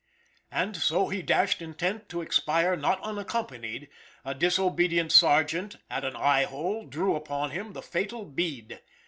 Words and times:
As 0.51 0.83
so 0.83 1.09
he 1.09 1.21
dashed, 1.21 1.61
intent 1.61 2.09
to 2.09 2.21
expire 2.23 2.75
not 2.75 2.99
unaccompanied, 3.03 3.87
a 4.25 4.33
disobedient 4.33 5.11
sergeant 5.11 5.75
at 5.91 6.03
an 6.03 6.15
eye 6.15 6.45
hole 6.45 6.87
drew 6.87 7.15
upon 7.15 7.51
him 7.51 7.73
the 7.73 7.83
fatal 7.83 8.25
bead. 8.25 8.81